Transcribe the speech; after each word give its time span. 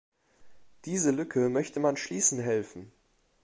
Diese 0.85 1.11
Lücke 1.11 1.49
möchte 1.49 1.79
man 1.79 1.95
schließen 1.95 2.39
helfen. 2.39 2.91